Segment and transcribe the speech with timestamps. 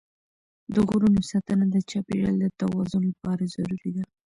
[0.73, 4.03] د غرونو ساتنه د چاپېریال د توازن لپاره ضروري ده.